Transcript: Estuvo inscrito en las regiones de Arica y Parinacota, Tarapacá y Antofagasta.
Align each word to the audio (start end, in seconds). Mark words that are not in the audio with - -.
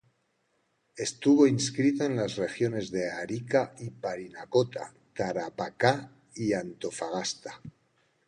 Estuvo 0.95 1.45
inscrito 1.45 2.05
en 2.05 2.15
las 2.15 2.35
regiones 2.35 2.89
de 2.89 3.11
Arica 3.11 3.75
y 3.77 3.91
Parinacota, 3.91 4.91
Tarapacá 5.13 6.09
y 6.33 6.53
Antofagasta. 6.53 7.61